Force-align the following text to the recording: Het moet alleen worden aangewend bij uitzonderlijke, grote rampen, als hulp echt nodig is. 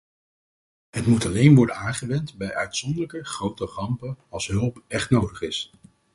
Het 0.89 1.05
moet 1.07 1.25
alleen 1.25 1.55
worden 1.55 1.75
aangewend 1.75 2.37
bij 2.37 2.55
uitzonderlijke, 2.55 3.23
grote 3.25 3.65
rampen, 3.65 4.17
als 4.29 4.47
hulp 4.47 4.81
echt 4.87 5.09
nodig 5.09 5.41
is. 5.41 5.71